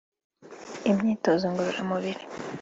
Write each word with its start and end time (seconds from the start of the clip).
Imyitozo 0.91 1.45
ngororamubiri 1.51 2.23